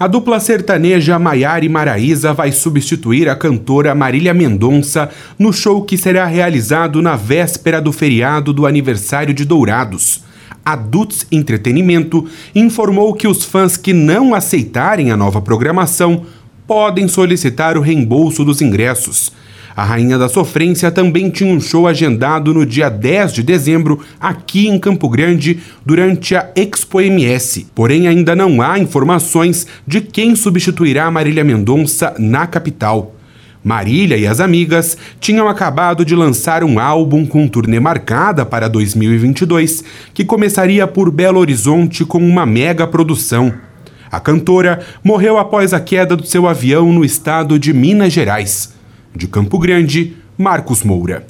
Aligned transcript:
A 0.00 0.06
dupla 0.06 0.38
sertaneja 0.38 1.18
Maiara 1.18 1.68
Maraíza 1.68 2.32
vai 2.32 2.52
substituir 2.52 3.28
a 3.28 3.34
cantora 3.34 3.96
Marília 3.96 4.32
Mendonça 4.32 5.10
no 5.36 5.52
show 5.52 5.82
que 5.82 5.98
será 5.98 6.24
realizado 6.24 7.02
na 7.02 7.16
véspera 7.16 7.82
do 7.82 7.92
feriado 7.92 8.52
do 8.52 8.64
aniversário 8.64 9.34
de 9.34 9.44
Dourados. 9.44 10.22
A 10.64 10.76
Dutz 10.76 11.26
Entretenimento 11.32 12.28
informou 12.54 13.12
que 13.12 13.26
os 13.26 13.44
fãs 13.44 13.76
que 13.76 13.92
não 13.92 14.36
aceitarem 14.36 15.10
a 15.10 15.16
nova 15.16 15.42
programação 15.42 16.26
podem 16.64 17.08
solicitar 17.08 17.76
o 17.76 17.80
reembolso 17.80 18.44
dos 18.44 18.62
ingressos. 18.62 19.32
A 19.78 19.84
Rainha 19.84 20.18
da 20.18 20.28
Sofrência 20.28 20.90
também 20.90 21.30
tinha 21.30 21.54
um 21.54 21.60
show 21.60 21.86
agendado 21.86 22.52
no 22.52 22.66
dia 22.66 22.88
10 22.88 23.32
de 23.32 23.44
dezembro 23.44 24.00
aqui 24.18 24.66
em 24.66 24.76
Campo 24.76 25.08
Grande 25.08 25.60
durante 25.86 26.34
a 26.34 26.50
Expo 26.56 27.00
MS. 27.00 27.68
Porém, 27.76 28.08
ainda 28.08 28.34
não 28.34 28.60
há 28.60 28.76
informações 28.76 29.68
de 29.86 30.00
quem 30.00 30.34
substituirá 30.34 31.08
Marília 31.12 31.44
Mendonça 31.44 32.12
na 32.18 32.44
capital. 32.44 33.14
Marília 33.62 34.16
e 34.16 34.26
as 34.26 34.40
amigas 34.40 34.98
tinham 35.20 35.46
acabado 35.46 36.04
de 36.04 36.16
lançar 36.16 36.64
um 36.64 36.80
álbum 36.80 37.24
com 37.24 37.46
turnê 37.46 37.78
marcada 37.78 38.44
para 38.44 38.68
2022, 38.68 39.84
que 40.12 40.24
começaria 40.24 40.88
por 40.88 41.08
Belo 41.08 41.38
Horizonte 41.38 42.04
com 42.04 42.18
uma 42.18 42.44
mega 42.44 42.84
produção. 42.84 43.54
A 44.10 44.18
cantora 44.18 44.80
morreu 45.04 45.38
após 45.38 45.72
a 45.72 45.78
queda 45.78 46.16
do 46.16 46.26
seu 46.26 46.48
avião 46.48 46.92
no 46.92 47.04
estado 47.04 47.60
de 47.60 47.72
Minas 47.72 48.12
Gerais. 48.12 48.76
De 49.14 49.26
Campo 49.26 49.58
Grande, 49.58 50.16
Marcos 50.36 50.84
Moura. 50.84 51.26